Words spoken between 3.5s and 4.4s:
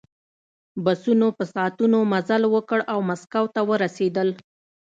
ته ورسېدل